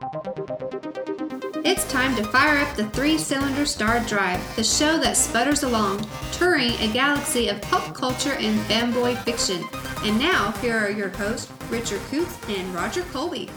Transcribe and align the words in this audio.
It's 0.00 1.90
time 1.90 2.14
to 2.14 2.24
fire 2.24 2.58
up 2.58 2.76
the 2.76 2.88
three 2.90 3.18
cylinder 3.18 3.66
Star 3.66 3.98
Drive, 4.06 4.40
the 4.54 4.62
show 4.62 4.96
that 4.98 5.16
sputters 5.16 5.64
along, 5.64 6.06
touring 6.30 6.70
a 6.74 6.92
galaxy 6.92 7.48
of 7.48 7.60
pop 7.62 7.96
culture 7.96 8.34
and 8.34 8.60
fanboy 8.70 9.18
fiction. 9.24 9.64
And 10.04 10.16
now, 10.16 10.52
here 10.60 10.78
are 10.78 10.90
your 10.90 11.08
hosts, 11.08 11.50
Richard 11.68 12.00
Coots 12.10 12.38
and 12.48 12.72
Roger 12.72 13.02
Colby. 13.12 13.50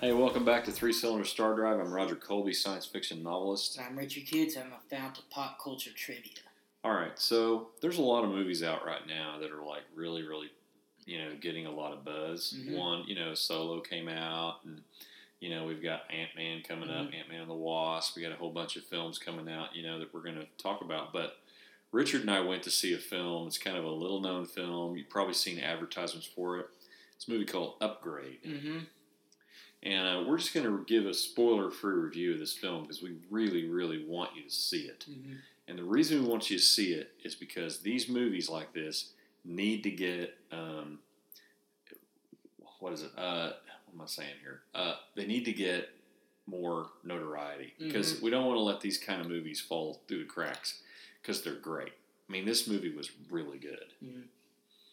Hey, 0.00 0.12
welcome 0.12 0.44
back 0.44 0.64
to 0.64 0.72
Three 0.72 0.92
Cylinder 0.92 1.24
Star 1.24 1.54
Drive. 1.54 1.78
I'm 1.78 1.92
Roger 1.92 2.16
Colby, 2.16 2.52
science 2.52 2.86
fiction 2.86 3.22
novelist. 3.22 3.78
I'm 3.80 3.96
Richard 3.96 4.28
Coots. 4.28 4.56
I'm 4.56 4.72
a 4.72 4.80
fan 4.88 5.12
of 5.16 5.30
pop 5.30 5.62
culture 5.62 5.92
trivia. 5.94 6.32
All 6.82 6.94
right, 6.94 7.16
so 7.16 7.68
there's 7.80 7.98
a 7.98 8.02
lot 8.02 8.24
of 8.24 8.30
movies 8.30 8.64
out 8.64 8.84
right 8.84 9.06
now 9.06 9.38
that 9.40 9.52
are 9.52 9.62
like 9.62 9.82
really, 9.94 10.24
really, 10.24 10.50
you 11.06 11.18
know, 11.18 11.34
getting 11.40 11.66
a 11.66 11.70
lot 11.70 11.92
of 11.92 12.04
buzz. 12.04 12.54
Mhm. 12.56 12.76
One, 12.76 13.04
you 13.06 13.14
know, 13.14 13.34
Solo 13.34 13.80
came 13.80 14.08
out, 14.08 14.64
and 14.64 14.82
you 15.40 15.50
know 15.50 15.64
we've 15.66 15.82
got 15.82 16.02
Ant 16.10 16.34
Man 16.36 16.62
coming 16.62 16.90
up, 16.90 17.08
Mhm. 17.08 17.14
Ant 17.14 17.28
Man 17.28 17.40
and 17.42 17.50
the 17.50 17.54
Wasp. 17.54 18.16
We 18.16 18.22
got 18.22 18.32
a 18.32 18.36
whole 18.36 18.50
bunch 18.52 18.76
of 18.76 18.84
films 18.84 19.18
coming 19.18 19.48
out, 19.48 19.74
you 19.74 19.82
know, 19.82 19.98
that 19.98 20.12
we're 20.12 20.22
going 20.22 20.36
to 20.38 20.46
talk 20.58 20.82
about. 20.82 21.12
But 21.12 21.38
Richard 21.92 22.20
and 22.22 22.30
I 22.30 22.40
went 22.40 22.62
to 22.64 22.70
see 22.70 22.92
a 22.92 22.98
film. 22.98 23.46
It's 23.48 23.58
kind 23.58 23.76
of 23.76 23.84
a 23.84 23.90
little 23.90 24.20
known 24.20 24.46
film. 24.46 24.96
You've 24.96 25.08
probably 25.08 25.34
seen 25.34 25.58
advertisements 25.58 26.26
for 26.26 26.58
it. 26.58 26.66
It's 27.16 27.26
a 27.26 27.30
movie 27.30 27.44
called 27.44 27.74
Upgrade. 27.80 28.42
Mm-hmm. 28.44 28.78
And 29.82 30.06
uh, 30.06 30.28
we're 30.28 30.36
just 30.38 30.52
going 30.52 30.66
to 30.66 30.84
give 30.84 31.06
a 31.06 31.14
spoiler 31.14 31.70
free 31.70 31.94
review 31.94 32.34
of 32.34 32.38
this 32.38 32.52
film 32.52 32.82
because 32.82 33.02
we 33.02 33.14
really, 33.30 33.66
really 33.66 34.04
want 34.04 34.36
you 34.36 34.42
to 34.42 34.50
see 34.50 34.82
it. 34.82 35.06
Mm-hmm. 35.10 35.32
And 35.68 35.78
the 35.78 35.84
reason 35.84 36.22
we 36.22 36.28
want 36.28 36.50
you 36.50 36.58
to 36.58 36.62
see 36.62 36.92
it 36.92 37.12
is 37.24 37.34
because 37.34 37.78
these 37.78 38.08
movies 38.08 38.48
like 38.50 38.72
this 38.74 39.12
need 39.44 39.82
to 39.84 39.90
get, 39.90 40.34
um, 40.52 40.98
what 42.78 42.92
is 42.92 43.02
it? 43.02 43.10
Uh, 43.16 43.52
what 43.86 43.94
am 43.94 44.00
I 44.02 44.06
saying 44.06 44.34
here? 44.42 44.60
Uh, 44.74 44.94
they 45.16 45.26
need 45.26 45.44
to 45.46 45.52
get 45.52 45.88
more 46.46 46.88
notoriety 47.04 47.74
because 47.78 48.20
we 48.22 48.30
don't 48.30 48.46
want 48.46 48.56
to 48.56 48.62
let 48.62 48.80
these 48.80 48.98
kind 48.98 49.20
of 49.20 49.28
movies 49.28 49.60
fall 49.60 50.00
through 50.08 50.18
the 50.20 50.24
cracks 50.24 50.80
because 51.20 51.42
they're 51.42 51.54
great. 51.54 51.92
I 52.28 52.32
mean, 52.32 52.44
this 52.44 52.66
movie 52.66 52.94
was 52.94 53.10
really 53.30 53.58
good. 53.58 53.84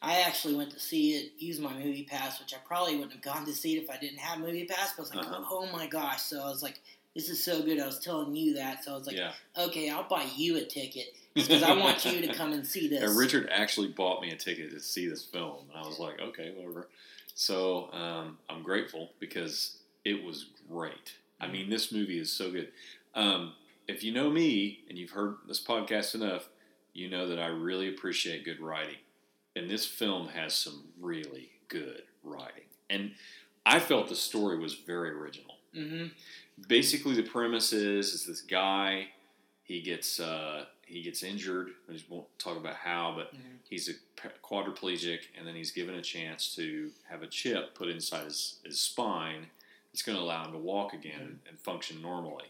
I 0.01 0.21
actually 0.21 0.55
went 0.55 0.71
to 0.71 0.79
see 0.79 1.11
it, 1.13 1.31
used 1.39 1.61
my 1.61 1.71
MoviePass, 1.73 2.39
which 2.39 2.53
I 2.53 2.57
probably 2.67 2.95
wouldn't 2.95 3.13
have 3.13 3.21
gone 3.21 3.45
to 3.45 3.53
see 3.53 3.77
it 3.77 3.83
if 3.83 3.89
I 3.89 3.97
didn't 3.97 4.19
have 4.19 4.39
MoviePass. 4.39 4.69
But 4.95 4.97
I 4.97 5.01
was 5.01 5.15
like, 5.15 5.25
Uh-huh. 5.25 5.43
oh 5.49 5.67
my 5.71 5.87
gosh! 5.87 6.21
So 6.21 6.41
I 6.43 6.49
was 6.49 6.61
like, 6.61 6.79
this 7.15 7.29
is 7.29 7.43
so 7.43 7.61
good. 7.63 7.79
I 7.79 7.85
was 7.87 7.99
telling 7.99 8.35
you 8.35 8.53
that, 8.55 8.83
so 8.83 8.93
I 8.93 8.97
was 8.97 9.07
like, 9.07 9.15
yeah. 9.17 9.31
okay, 9.57 9.89
I'll 9.89 10.07
buy 10.07 10.25
you 10.35 10.57
a 10.57 10.63
ticket 10.65 11.13
because 11.43 11.63
I 11.63 11.73
want 11.73 12.03
you 12.05 12.21
to 12.21 12.33
come 12.33 12.53
and 12.53 12.65
see 12.65 12.87
this. 12.89 13.03
And 13.03 13.17
Richard 13.17 13.49
actually 13.51 13.89
bought 13.89 14.21
me 14.21 14.31
a 14.31 14.35
ticket 14.35 14.71
to 14.71 14.79
see 14.79 15.07
this 15.07 15.23
film. 15.23 15.57
And 15.69 15.77
I 15.77 15.87
was 15.87 15.99
like, 15.99 16.19
okay, 16.19 16.53
whatever. 16.55 16.87
So 17.35 17.91
um, 17.93 18.37
I'm 18.49 18.63
grateful 18.63 19.11
because 19.19 19.77
it 20.03 20.23
was 20.23 20.47
great. 20.69 21.15
I 21.39 21.47
mean, 21.47 21.69
this 21.69 21.91
movie 21.91 22.19
is 22.19 22.31
so 22.31 22.51
good. 22.51 22.69
Um, 23.13 23.53
if 23.87 24.03
you 24.03 24.11
know 24.13 24.29
me 24.29 24.79
and 24.89 24.97
you've 24.97 25.11
heard 25.11 25.35
this 25.47 25.63
podcast 25.63 26.15
enough, 26.15 26.49
you 26.93 27.09
know 27.09 27.27
that 27.27 27.39
I 27.39 27.47
really 27.47 27.89
appreciate 27.89 28.43
good 28.43 28.59
writing. 28.59 28.97
And 29.55 29.69
this 29.69 29.85
film 29.85 30.29
has 30.29 30.53
some 30.53 30.85
really 30.99 31.51
good 31.67 32.03
writing. 32.23 32.63
And 32.89 33.11
I 33.65 33.79
felt 33.79 34.07
the 34.09 34.15
story 34.15 34.57
was 34.57 34.73
very 34.75 35.11
original 35.11 35.53
Mm-hmm. 35.75 36.05
basically 36.67 37.13
the 37.13 37.23
premise 37.23 37.71
is 37.71 38.13
is 38.13 38.25
this 38.25 38.41
guy 38.41 39.09
he 39.63 39.81
gets 39.81 40.19
uh, 40.19 40.63
he 40.87 41.01
gets 41.03 41.21
injured 41.23 41.69
I 41.89 41.93
just 41.93 42.09
won't 42.09 42.27
talk 42.39 42.57
about 42.57 42.75
how 42.75 43.13
but 43.15 43.33
Mhm. 43.33 43.59
he's 43.69 43.89
a 43.89 43.93
quadriplegic 44.43 45.19
and 45.37 45.45
then 45.45 45.55
he's 45.55 45.71
given 45.71 45.95
a 45.95 46.01
chance 46.01 46.55
to 46.55 46.91
have 47.09 47.21
a 47.23 47.27
chip 47.27 47.75
put 47.75 47.89
inside 47.89 48.23
his, 48.25 48.59
his 48.63 48.79
spine 48.79 49.47
that's 49.91 50.01
going 50.01 50.17
to 50.17 50.23
allow 50.23 50.45
him 50.45 50.53
to 50.53 50.57
walk 50.57 50.93
again 50.93 51.19
and, 51.21 51.39
and 51.49 51.59
function 51.59 52.01
normally 52.01 52.47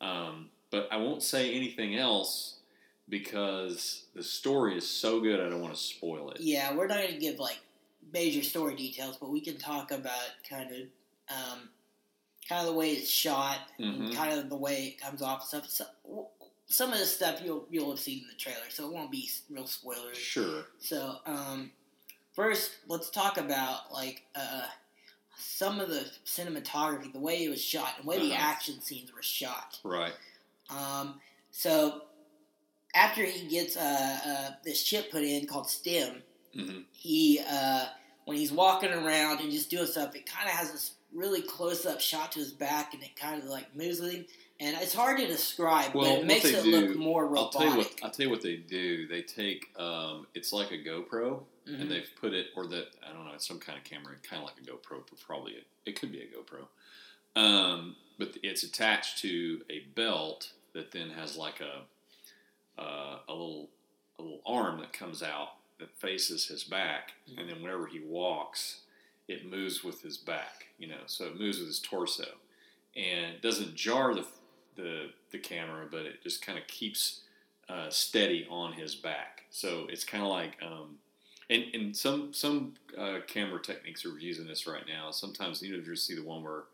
um, 0.00 0.50
but 0.70 0.88
I 0.90 0.96
won't 0.96 1.22
say 1.22 1.52
anything 1.54 1.96
else 1.96 2.56
because 3.08 4.04
the 4.14 4.22
story 4.22 4.76
is 4.76 4.88
so 4.88 5.20
good 5.20 5.40
I 5.40 5.48
don't 5.50 5.60
want 5.60 5.74
to 5.74 5.80
spoil 5.80 6.30
it 6.30 6.40
Yeah, 6.40 6.74
we're 6.74 6.86
not 6.86 6.98
going 6.98 7.14
to 7.14 7.18
give 7.18 7.38
like 7.38 7.58
major 8.12 8.42
story 8.42 8.74
details, 8.74 9.16
but 9.16 9.30
we 9.30 9.40
can 9.40 9.56
talk 9.58 9.90
about 9.90 10.30
kind 10.48 10.70
of, 10.70 10.80
um, 11.36 11.68
kind 12.48 12.60
of 12.60 12.66
the 12.66 12.72
way 12.78 12.90
it's 12.92 13.08
shot, 13.08 13.58
Mhm. 13.78 13.94
and 14.06 14.12
kind 14.14 14.38
of 14.38 14.50
the 14.50 14.56
way 14.56 14.88
it 14.88 15.00
comes 15.00 15.22
off 15.22 15.46
stuff. 15.46 15.68
So, 15.70 15.86
some 16.72 16.92
of 16.92 16.98
the 16.98 17.04
stuff 17.06 17.40
you'll 17.44 17.66
you'll 17.70 17.90
have 17.90 18.00
seen 18.00 18.20
in 18.22 18.28
the 18.28 18.34
trailer, 18.34 18.68
so 18.70 18.86
it 18.86 18.92
won't 18.92 19.10
be 19.10 19.28
real 19.50 19.66
spoilers. 19.66 20.16
sure 20.16 20.64
So, 20.78 21.16
um, 21.26 21.70
first, 22.34 22.72
let's 22.88 23.10
talk 23.10 23.36
about 23.36 23.92
like 23.92 24.22
uh, 24.34 24.66
some 25.36 25.80
of 25.80 25.88
the 25.90 26.06
cinematography, 26.24 27.12
the 27.12 27.18
way 27.20 27.44
it 27.44 27.50
was 27.50 27.62
shot, 27.62 27.94
and 27.96 28.04
the 28.04 28.08
way 28.08 28.18
the 28.18 28.32
Uh-huh. 28.34 28.42
action 28.52 28.80
scenes 28.80 29.12
were 29.12 29.22
shot. 29.22 29.78
right 29.84 30.14
Um, 30.70 31.20
so, 31.50 32.02
after 32.94 33.24
he 33.24 33.46
gets 33.48 33.76
uh, 33.76 34.18
uh, 34.26 34.50
this 34.64 34.82
chip 34.82 35.10
put 35.10 35.22
in 35.22 35.46
called 35.46 35.68
STEM, 35.68 36.22
hmm 36.54 36.80
he 36.92 37.40
uh, 37.50 37.86
when 38.24 38.36
he's 38.36 38.52
walking 38.52 38.92
around 38.92 39.40
and 39.40 39.50
just 39.50 39.68
doing 39.70 39.86
stuff, 39.86 40.14
it 40.14 40.24
kind 40.26 40.48
of 40.48 40.54
has 40.54 40.72
this 40.72 40.92
really 41.14 41.42
close 41.42 41.84
up 41.86 42.00
shot 42.00 42.32
to 42.32 42.38
his 42.40 42.52
back, 42.52 42.94
and 42.94 43.02
it 43.02 43.16
kind 43.16 43.42
of 43.42 43.48
like 43.48 43.74
moves 43.76 44.00
with 44.00 44.12
him. 44.12 44.26
And 44.60 44.76
it's 44.80 44.94
hard 44.94 45.18
to 45.18 45.26
describe, 45.26 45.92
Well, 45.94 46.04
but 46.16 46.20
it 46.20 46.26
makes 46.26 46.44
it 46.44 46.62
do- 46.62 46.70
look 46.70 46.96
more 46.96 47.36
I'll 47.36 47.48
tell 47.48 47.62
you 47.62 47.68
what. 47.70 47.76
robotic. 47.78 48.00
I'll 48.04 48.10
tell 48.10 48.26
you 48.26 48.30
what 48.30 48.42
they 48.42 48.56
do. 48.56 49.08
They 49.08 49.22
take 49.22 49.68
um, 49.78 50.26
it's 50.34 50.52
like 50.52 50.70
a 50.70 50.78
GoPro, 50.78 51.42
Mhm. 51.66 51.80
and 51.80 51.90
they've 51.90 52.08
put 52.16 52.32
it, 52.32 52.48
or 52.56 52.66
that 52.68 52.88
I 53.06 53.12
don't 53.12 53.24
know, 53.26 53.32
it's 53.34 53.46
some 53.46 53.58
kind 53.58 53.76
of 53.78 53.84
camera, 53.84 54.14
kind 54.22 54.42
of 54.42 54.48
like 54.48 54.58
a 54.58 54.70
GoPro, 54.70 55.02
but 55.08 55.18
probably 55.20 55.56
a, 55.56 55.60
it 55.88 55.98
could 55.98 56.12
be 56.12 56.20
a 56.22 56.26
GoPro. 56.26 56.66
Um, 57.34 57.96
but 58.18 58.36
it's 58.42 58.62
attached 58.62 59.18
to 59.18 59.62
a 59.70 59.80
belt 59.94 60.52
that 60.74 60.92
then 60.92 61.10
has 61.10 61.36
like 61.36 61.60
a 61.60 61.82
uh, 62.80 63.18
a 63.28 63.32
little 63.32 63.68
a 64.18 64.22
little 64.22 64.42
arm 64.46 64.78
that 64.80 64.92
comes 64.92 65.22
out 65.22 65.54
that 65.78 65.90
faces 65.98 66.46
his 66.46 66.62
back, 66.64 67.12
and 67.36 67.48
then 67.48 67.60
whenever 67.62 67.86
he 67.86 67.98
walks, 68.00 68.80
it 69.28 69.50
moves 69.50 69.82
with 69.84 70.02
his 70.02 70.16
back. 70.16 70.66
You 70.78 70.88
know, 70.88 71.02
so 71.06 71.26
it 71.26 71.38
moves 71.38 71.58
with 71.58 71.68
his 71.68 71.80
torso, 71.80 72.28
and 72.96 73.34
it 73.34 73.42
doesn't 73.42 73.74
jar 73.74 74.14
the 74.14 74.26
the 74.76 75.10
the 75.30 75.38
camera, 75.38 75.86
but 75.90 76.02
it 76.02 76.22
just 76.22 76.44
kind 76.44 76.58
of 76.58 76.66
keeps 76.66 77.20
uh, 77.68 77.90
steady 77.90 78.46
on 78.50 78.72
his 78.72 78.94
back. 78.94 79.44
So 79.50 79.86
it's 79.88 80.04
kind 80.04 80.22
of 80.22 80.30
like, 80.30 80.56
um, 80.62 80.96
and, 81.50 81.64
and 81.74 81.96
some 81.96 82.32
some 82.32 82.74
uh, 82.98 83.18
camera 83.26 83.60
techniques 83.60 84.04
are 84.04 84.18
using 84.18 84.46
this 84.46 84.66
right 84.66 84.84
now. 84.86 85.10
Sometimes 85.10 85.62
you 85.62 85.76
know 85.76 85.82
you 85.84 85.96
see 85.96 86.14
the 86.14 86.24
one 86.24 86.42
where 86.42 86.64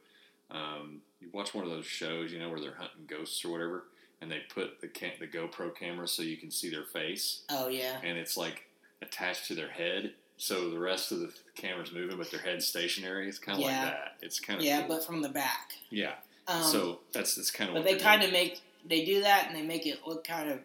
um, 0.50 1.02
you 1.20 1.28
watch 1.32 1.54
one 1.54 1.64
of 1.64 1.70
those 1.70 1.86
shows, 1.86 2.32
you 2.32 2.38
know, 2.38 2.48
where 2.48 2.60
they're 2.60 2.74
hunting 2.74 3.06
ghosts 3.06 3.44
or 3.44 3.50
whatever, 3.50 3.84
and 4.20 4.30
they 4.30 4.40
put 4.52 4.80
the 4.80 4.88
cam- 4.88 5.12
the 5.20 5.26
GoPro 5.26 5.74
camera 5.74 6.08
so 6.08 6.22
you 6.22 6.36
can 6.36 6.50
see 6.50 6.70
their 6.70 6.84
face, 6.84 7.42
oh 7.50 7.68
yeah, 7.68 7.98
and 8.02 8.16
it's 8.16 8.36
like 8.36 8.64
attached 9.02 9.46
to 9.48 9.54
their 9.54 9.68
head. 9.68 10.14
So 10.38 10.70
the 10.70 10.78
rest 10.78 11.10
of 11.12 11.18
the 11.20 11.32
camera's 11.56 11.92
moving, 11.92 12.16
but 12.16 12.30
their 12.30 12.40
head's 12.40 12.66
stationary. 12.66 13.28
It's 13.28 13.38
kind 13.38 13.58
of 13.58 13.64
Yeah. 13.68 13.82
like 13.84 13.92
that. 13.92 14.16
It's 14.22 14.38
kind 14.40 14.58
of 14.60 14.64
yeah, 14.64 14.80
cool. 14.86 14.96
but 14.96 15.04
from 15.04 15.20
the 15.22 15.28
back. 15.28 15.72
yeah. 15.90 16.14
Um, 16.46 16.62
so 16.62 17.00
that's 17.12 17.34
that's 17.34 17.50
kind 17.50 17.68
of 17.68 17.74
but 17.74 17.84
what 17.84 17.92
they 17.92 17.98
kind 18.02 18.22
doing. 18.22 18.32
of 18.32 18.40
make 18.40 18.60
they 18.86 19.04
do 19.04 19.20
that 19.20 19.48
and 19.48 19.56
they 19.56 19.62
make 19.62 19.86
it 19.86 20.06
look 20.06 20.24
kind 20.24 20.48
of 20.50 20.60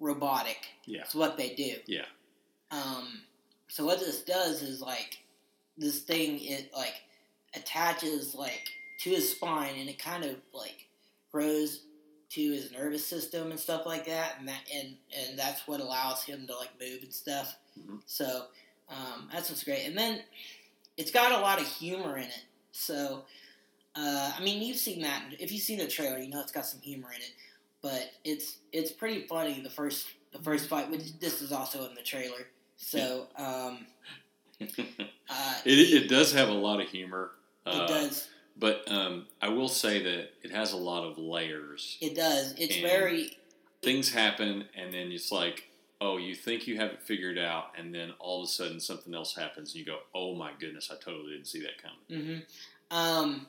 robotic. 0.00 0.56
Yeah. 0.86 1.02
It's 1.02 1.14
what 1.14 1.36
they 1.36 1.54
do. 1.54 1.76
Yeah. 1.86 2.06
Um, 2.72 3.20
so 3.68 3.84
what 3.84 4.00
this 4.00 4.22
does 4.22 4.62
is 4.62 4.80
like 4.80 5.18
this 5.78 6.00
thing 6.00 6.40
it 6.42 6.70
like 6.74 6.94
attaches 7.54 8.34
like 8.34 8.68
to 9.00 9.10
his 9.10 9.30
spine 9.30 9.74
and 9.78 9.88
it 9.88 9.98
kind 9.98 10.24
of 10.24 10.36
like 10.52 10.88
grows 11.32 11.82
to 12.30 12.40
his 12.52 12.70
nervous 12.72 13.06
system 13.06 13.50
and 13.50 13.58
stuff 13.60 13.86
like 13.86 14.06
that 14.06 14.36
and 14.38 14.48
that 14.48 14.60
and 14.74 14.96
and 15.16 15.38
that's 15.38 15.66
what 15.68 15.80
allows 15.80 16.22
him 16.24 16.46
to 16.46 16.56
like 16.56 16.70
move 16.80 17.02
and 17.02 17.12
stuff. 17.12 17.56
Mhm. 17.78 18.00
So 18.06 18.46
um, 18.90 19.28
that's 19.32 19.48
what's 19.48 19.64
great. 19.64 19.86
And 19.86 19.96
then 19.96 20.20
it's 20.96 21.10
got 21.10 21.32
a 21.32 21.40
lot 21.40 21.60
of 21.60 21.66
humor 21.66 22.16
in 22.16 22.24
it. 22.24 22.44
So 22.72 23.24
uh, 23.96 24.32
I 24.36 24.42
mean, 24.42 24.62
you've 24.62 24.76
seen 24.76 25.02
that. 25.02 25.22
If 25.38 25.50
you've 25.52 25.62
seen 25.62 25.78
the 25.78 25.86
trailer, 25.86 26.18
you 26.18 26.30
know 26.30 26.40
it's 26.40 26.52
got 26.52 26.66
some 26.66 26.80
humor 26.80 27.08
in 27.14 27.20
it. 27.20 27.32
But 27.82 28.10
it's 28.24 28.58
it's 28.72 28.92
pretty 28.92 29.26
funny. 29.26 29.60
The 29.60 29.70
first 29.70 30.06
the 30.32 30.38
first 30.38 30.68
fight, 30.68 30.90
which 30.90 31.18
this 31.18 31.42
is 31.42 31.52
also 31.52 31.88
in 31.88 31.94
the 31.94 32.02
trailer. 32.02 32.46
So 32.76 33.26
um, 33.36 33.86
uh, 34.60 35.54
it, 35.64 36.04
it 36.04 36.08
does 36.08 36.32
have 36.32 36.48
a 36.48 36.54
lot 36.54 36.80
of 36.80 36.88
humor. 36.88 37.32
it 37.66 37.74
uh, 37.74 37.86
does 37.86 38.28
But 38.56 38.84
um, 38.90 39.26
I 39.42 39.48
will 39.48 39.68
say 39.68 40.02
that 40.02 40.30
it 40.42 40.52
has 40.52 40.72
a 40.72 40.76
lot 40.76 41.04
of 41.04 41.18
layers. 41.18 41.98
it 42.00 42.14
does. 42.14 42.54
It's 42.58 42.76
very 42.76 43.36
Things 43.82 44.12
happen, 44.12 44.66
and 44.76 44.92
then 44.92 45.10
it's 45.10 45.32
like, 45.32 45.69
oh, 46.00 46.16
you 46.16 46.34
think 46.34 46.66
you 46.66 46.76
have 46.78 46.90
it 46.90 47.02
figured 47.02 47.38
out, 47.38 47.72
and 47.78 47.94
then 47.94 48.12
all 48.18 48.42
of 48.42 48.48
a 48.48 48.50
sudden 48.50 48.80
something 48.80 49.14
else 49.14 49.34
happens, 49.34 49.72
and 49.74 49.80
you 49.80 49.84
go, 49.86 49.98
oh 50.14 50.34
my 50.34 50.52
goodness, 50.58 50.90
I 50.90 50.94
totally 51.02 51.32
didn't 51.32 51.46
see 51.46 51.60
that 51.62 51.82
coming. 51.82 52.44
hmm 52.90 52.96
Um, 52.96 53.46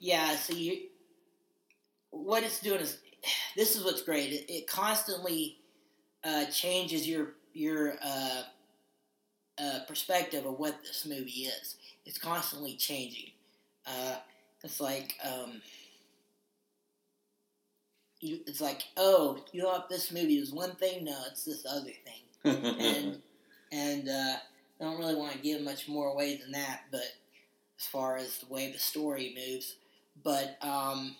yeah. 0.00 0.36
So 0.36 0.52
you, 0.54 0.88
what 2.10 2.42
it's 2.42 2.60
doing 2.60 2.80
is, 2.80 2.98
this 3.56 3.76
is 3.76 3.84
what's 3.84 4.02
great. 4.02 4.32
It, 4.32 4.52
it 4.52 4.66
constantly 4.66 5.58
uh, 6.24 6.46
changes 6.46 7.08
your 7.08 7.34
your 7.52 7.94
uh, 8.04 8.42
uh, 9.58 9.78
perspective 9.88 10.44
of 10.44 10.58
what 10.58 10.82
this 10.82 11.06
movie 11.06 11.46
is. 11.46 11.76
It's 12.04 12.18
constantly 12.18 12.76
changing. 12.76 13.30
Uh, 13.86 14.16
it's 14.62 14.80
like 14.80 15.14
um, 15.24 15.62
you, 18.20 18.40
it's 18.46 18.60
like 18.60 18.82
oh 18.96 19.44
you 19.52 19.62
thought 19.62 19.88
this 19.88 20.10
movie 20.12 20.40
was 20.40 20.52
one 20.52 20.74
thing 20.76 21.04
no 21.04 21.16
it's 21.30 21.44
this 21.44 21.66
other 21.70 21.90
thing 22.04 22.22
and 22.44 23.18
and 23.72 24.08
uh, 24.08 24.36
I 24.80 24.84
don't 24.84 24.98
really 24.98 25.14
want 25.16 25.32
to 25.32 25.38
give 25.38 25.60
much 25.62 25.88
more 25.88 26.08
away 26.08 26.36
than 26.36 26.52
that 26.52 26.82
but 26.90 27.04
as 27.78 27.86
far 27.86 28.16
as 28.16 28.38
the 28.38 28.46
way 28.52 28.70
the 28.72 28.78
story 28.78 29.34
moves 29.36 29.76
but 30.24 30.56
um, 30.62 31.16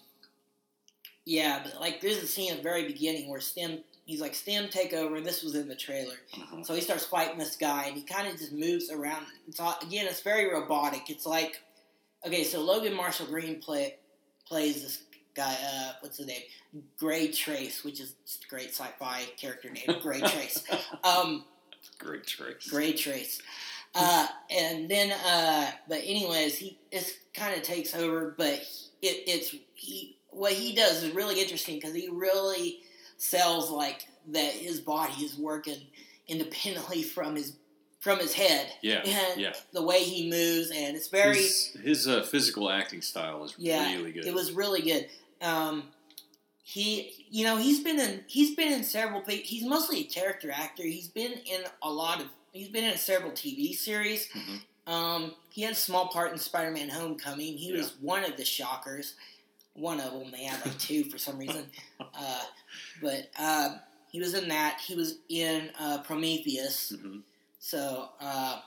yeah 1.25 1.61
but 1.65 1.81
like 1.81 2.01
there's 2.01 2.23
a 2.23 2.27
scene 2.27 2.51
at 2.53 2.59
the 2.59 2.63
very 2.63 2.87
beginning 2.87 3.29
where 3.29 3.41
Stem 3.41 3.81
he's 4.07 4.21
like 4.21 4.35
Stem 4.35 4.69
take 4.69 4.93
over 4.93 5.17
and 5.17 5.27
this 5.27 5.43
was 5.43 5.55
in 5.55 5.69
the 5.69 5.75
trailer 5.75 6.15
Mhm. 6.37 6.65
so 6.65 6.75
he 6.75 6.81
starts 6.81 7.05
fighting 7.05 7.39
this 7.39 7.57
guy, 7.57 7.87
and 7.87 7.97
he 7.97 8.03
kind 8.03 8.29
of 8.29 8.37
just 8.39 8.53
moves 8.53 8.91
around. 8.91 9.27
It's 9.49 9.59
all, 9.59 9.77
again, 9.83 10.07
it's 10.07 10.21
very 10.21 10.53
robotic. 10.53 11.09
It's 11.11 11.27
like, 11.27 11.61
okay, 12.27 12.45
so 12.45 12.61
Logan 12.61 12.95
Marshall 12.95 13.27
Green 13.27 13.59
play 13.61 13.97
plays 14.47 14.83
this 14.83 14.99
guy. 15.37 15.55
Uh, 15.62 15.93
what's 16.00 16.17
his 16.19 16.27
name? 16.27 16.43
Gray 16.99 17.29
Trace, 17.29 17.85
which 17.85 18.00
is 18.00 18.15
a 18.25 18.49
great 18.49 18.71
sci-fi 18.71 19.23
character 19.37 19.71
name. 19.71 19.99
Gray 20.03 20.21
Trace. 20.21 20.65
Um, 21.05 21.44
Great 21.99 22.27
trace. 22.27 22.69
Gray 22.69 22.93
Trace. 22.93 23.41
Uh, 23.94 24.27
and 24.50 24.88
then, 24.91 25.12
uh, 25.25 25.71
but 25.88 25.99
anyways, 26.05 26.59
he 26.59 26.79
this 26.93 27.15
kind 27.33 27.56
of 27.56 27.62
takes 27.62 27.94
over, 27.94 28.35
but 28.37 28.55
it, 29.00 29.23
it's 29.27 29.55
he 29.75 30.17
what 30.31 30.53
he 30.53 30.75
does 30.75 31.03
is 31.05 31.15
really 31.15 31.41
interesting 31.41 31.77
because 31.77 31.94
he 31.94 32.09
really 32.11 32.81
sells 33.17 33.71
like 33.71 34.06
that 34.33 34.53
his 34.53 34.81
body 34.81 35.15
is 35.25 35.38
working 35.38 35.79
independently 36.29 37.03
from 37.03 37.37
his 37.37 37.55
from 38.00 38.19
his 38.19 38.35
head 38.35 38.71
Yeah, 38.83 39.00
and 39.06 39.41
yeah. 39.41 39.53
the 39.73 39.83
way 39.83 40.03
he 40.05 40.29
moves, 40.29 40.71
and 40.71 40.94
it's 40.97 41.09
very 41.09 41.37
his 41.37 41.77
his 41.83 42.09
uh, 42.09 42.23
physical 42.25 42.69
acting 42.69 43.00
style 43.00 43.44
is 43.44 43.55
yeah, 43.56 43.94
really 43.97 44.12
good. 44.12 44.27
it 44.27 44.35
was 44.35 44.53
really 44.53 44.83
good. 44.83 45.09
Um, 45.43 45.85
he, 46.62 47.27
you 47.31 47.44
know, 47.44 47.56
he's 47.56 47.81
been 47.81 48.00
in 48.00 48.25
he's 48.27 48.55
been 48.56 48.73
in 48.73 48.83
several. 48.85 49.23
He's 49.29 49.65
mostly 49.65 50.00
a 50.00 50.05
character 50.05 50.50
actor. 50.50 50.83
He's 50.83 51.09
been 51.09 51.33
in 51.33 51.62
a 51.83 51.91
lot 51.91 52.21
of. 52.21 52.27
He's 52.53 52.69
been 52.69 52.85
in 52.85 52.97
several 52.97 53.33
TV 53.33 53.75
series. 53.75 54.29
Mhm. 54.29 54.61
Um, 54.93 55.35
he 55.50 55.62
had 55.62 55.73
a 55.73 55.77
small 55.77 56.09
part 56.09 56.33
in 56.33 56.38
Spider-Man: 56.38 56.88
Homecoming. 56.88 57.56
He 57.56 57.73
was 57.73 57.94
one 58.00 58.25
of 58.25 58.37
the 58.37 58.44
Shockers. 58.44 59.15
One 59.75 60.00
of 60.00 60.12
them. 60.12 60.31
They 60.33 60.44
had 60.44 60.65
like 60.65 60.79
two 60.79 61.05
for 61.05 61.19
some 61.19 61.38
reason. 61.38 61.67
Uh, 62.19 62.43
but 63.03 63.29
um, 63.38 63.79
he 64.11 64.19
was 64.21 64.33
in 64.33 64.49
that. 64.49 64.81
He 64.81 64.94
was 64.94 65.19
in 65.29 65.71
uh, 65.79 65.99
Prometheus. 66.03 66.93
Mhm. 66.97 67.23
So 67.59 68.09
uh, 68.21 68.61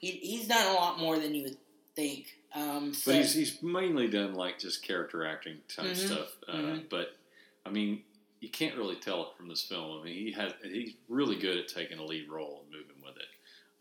he, 0.00 0.12
he's 0.12 0.48
done 0.48 0.66
a 0.68 0.72
lot 0.74 0.98
more 0.98 1.18
than 1.18 1.34
you 1.34 1.42
would 1.44 1.56
think. 1.94 2.26
Um, 2.54 2.92
so, 2.92 3.12
But 3.12 3.20
he's 3.20 3.34
he's 3.34 3.62
mainly 3.62 4.08
done 4.08 4.34
like 4.34 4.58
just 4.58 4.82
character 4.82 5.24
acting 5.26 5.58
type 5.68 5.86
Mhm, 5.86 5.96
stuff. 5.96 6.36
Uh, 6.46 6.52
mhm. 6.52 6.88
But 6.88 7.16
I 7.64 7.70
mean, 7.70 8.02
you 8.40 8.48
can't 8.48 8.76
really 8.76 8.96
tell 8.96 9.22
it 9.22 9.28
from 9.36 9.48
this 9.48 9.62
film. 9.62 10.00
I 10.00 10.04
mean, 10.04 10.14
he 10.14 10.32
has 10.32 10.52
he's 10.62 10.94
really 11.08 11.36
good 11.36 11.56
at 11.58 11.68
taking 11.68 11.98
a 11.98 12.04
lead 12.04 12.28
role 12.28 12.62
and 12.62 12.72
moving 12.72 13.02
with 13.04 13.16
it. 13.16 13.28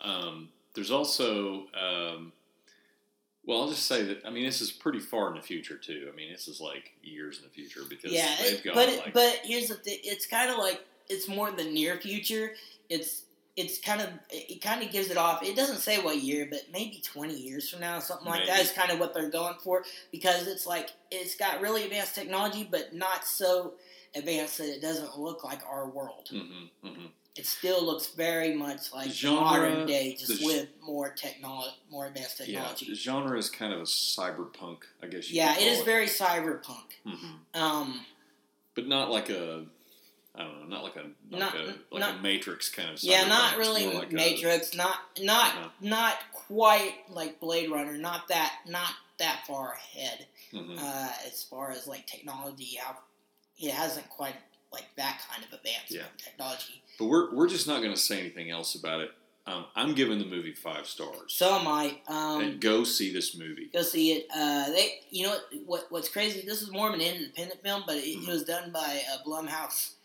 Um, 0.02 0.50
there's 0.74 0.92
also, 0.92 1.68
um, 1.74 2.32
well, 3.46 3.62
I'll 3.62 3.70
just 3.70 3.88
say 3.88 4.04
that 4.04 4.26
I 4.26 4.30
mean, 4.30 4.46
this 4.46 4.62
is 4.62 4.72
pretty 4.72 5.00
far 5.00 5.30
in 5.30 5.36
the 5.36 5.42
future 5.42 5.78
too. 5.78 6.10
I 6.12 6.16
mean, 6.16 6.32
this 6.32 6.48
is 6.48 6.62
like 6.62 6.92
years 7.02 7.40
in 7.40 7.44
the 7.44 7.50
future 7.50 7.82
because 7.90 8.12
yeah, 8.12 8.36
they've 8.40 8.64
got 8.64 8.76
but 8.76 8.90
like 8.90 9.14
but 9.14 9.40
here's 9.44 9.68
the 9.68 9.76
thing: 9.76 9.98
it's 10.04 10.26
kind 10.26 10.50
of 10.50 10.58
like 10.58 10.82
it's 11.10 11.28
more 11.28 11.52
the 11.52 11.64
near 11.64 11.98
future. 11.98 12.54
It's 12.90 13.24
it's 13.66 13.80
kind 13.80 14.02
of 14.02 14.10
it 14.30 14.62
kind 14.62 14.84
of 14.84 14.92
gives 14.92 15.10
it 15.10 15.18
off. 15.18 15.44
It 15.44 15.56
doesn't 15.56 15.78
say 15.80 16.02
what 16.02 16.18
year, 16.18 16.48
but 16.50 16.62
maybe 16.72 17.02
twenty 17.06 17.36
years 17.40 17.70
from 17.70 17.80
now, 17.82 18.00
something 18.00 18.28
like 18.28 18.48
that 18.48 18.60
is 18.62 18.72
kind 18.72 18.92
of 18.92 19.00
what 19.00 19.14
they're 19.14 19.30
going 19.30 19.56
for 19.64 19.84
because 20.12 20.48
it's 20.48 20.66
like 20.66 20.90
it's 21.12 21.36
got 21.36 21.62
really 21.62 21.84
advanced 21.84 22.16
technology, 22.16 22.68
but 22.70 22.94
not 22.94 23.26
so 23.26 23.74
advanced 24.16 24.58
that 24.58 24.68
it 24.68 24.82
doesn't 24.82 25.18
look 25.18 25.44
like 25.44 25.60
our 25.70 25.88
world. 25.90 26.28
hmm 26.30 26.66
hmm 26.84 27.06
It 27.38 27.46
still 27.46 27.82
looks 27.84 28.08
very 28.08 28.54
much 28.54 28.92
like 28.94 29.10
Genre- 29.12 29.40
modern 29.42 29.88
day, 29.88 30.16
just 30.20 30.44
with 30.44 30.68
more 30.82 31.10
technology, 31.14 31.76
more 31.90 32.08
advanced 32.08 32.40
Yeah, 32.40 32.46
technology. 32.46 32.88
the 32.90 32.96
genre 32.96 33.38
is 33.38 33.50
kind 33.50 33.72
of 33.74 33.80
a 33.80 33.84
cyberpunk, 33.84 34.80
I 35.02 35.08
guess. 35.08 35.30
You 35.30 35.38
Yeah, 35.38 35.58
it 35.58 35.66
is 35.68 35.78
call 35.78 35.86
very 35.86 36.08
cyberpunk. 36.08 36.90
Mhm. 37.06 37.38
Um, 37.54 38.06
but 38.76 38.88
not 38.88 39.10
like 39.12 39.30
a. 39.30 39.66
I 40.34 40.44
don't 40.44 40.62
know, 40.62 40.76
not 40.76 40.84
like 40.84 40.96
a 40.96 41.04
not 41.30 41.40
Not- 41.40 41.56
like, 41.56 41.64
a, 41.64 41.68
like 41.94 42.00
not- 42.00 42.16
a 42.16 42.22
Matrix 42.22 42.70
kind 42.70 42.90
of. 42.90 43.00
Stuff. 43.00 43.12
Yeah, 43.12 43.28
not 43.28 43.58
really 43.58 43.86
like 43.88 44.12
a- 44.12 44.16
Matrix, 44.16 44.74
not 44.74 44.98
not 45.20 45.56
Uh-huh. 45.56 45.70
not 45.82 46.18
quite 46.32 46.96
like 47.10 47.40
Blade 47.40 47.70
Runner, 47.70 47.98
not 47.98 48.28
that 48.30 48.60
not 48.66 48.92
that 49.20 49.46
far 49.46 49.74
ahead 49.74 50.28
Mhm. 50.54 50.78
uh, 50.80 51.12
as 51.28 51.44
far 51.44 51.72
as 51.72 51.86
like 51.86 52.08
technology. 52.08 52.76
How 52.82 52.98
it 53.60 53.72
hasn't 53.72 54.10
quite 54.10 54.36
like 54.72 54.96
that 54.96 55.22
kind 55.30 55.44
of 55.44 55.52
advanced 55.52 55.92
Yeah. 55.92 56.06
technology. 56.18 56.82
But 56.98 57.06
we're 57.06 57.34
we're 57.34 57.50
just 57.50 57.68
not 57.68 57.82
going 57.82 57.94
to 57.94 58.00
say 58.00 58.20
anything 58.20 58.50
else 58.52 58.74
about 58.76 59.02
it. 59.02 59.12
Um, 59.48 59.66
I'm 59.76 59.96
giving 59.96 60.20
the 60.20 60.26
movie 60.26 60.54
five 60.54 60.88
stars. 60.88 61.34
So 61.34 61.54
am 61.60 61.68
I. 61.68 62.00
Um, 62.08 62.42
and 62.42 62.62
go 62.62 62.84
see 62.86 63.12
this 63.12 63.36
movie. 63.36 63.66
go 63.74 63.82
see 63.82 64.14
it. 64.14 64.28
Uh, 64.34 64.70
they, 64.70 65.02
you 65.10 65.24
know 65.26 65.32
what, 65.32 65.50
what? 65.66 65.92
What's 65.92 66.10
crazy? 66.10 66.42
This 66.46 66.62
is 66.62 66.70
more 66.72 66.88
of 66.88 66.94
an 66.94 67.02
independent 67.02 67.62
film, 67.64 67.84
but 67.86 67.98
it, 67.98 68.18
Mhm. 68.18 68.28
it 68.28 68.32
was 68.32 68.44
done 68.44 68.72
by 68.72 69.04
uh, 69.12 69.18
Blumhouse, 69.26 69.96